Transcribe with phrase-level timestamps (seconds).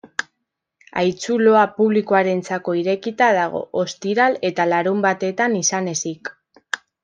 [1.01, 6.37] Haitzuloa publikoarentzako irekita dago, ostiral eta larunbatetan izan ezik.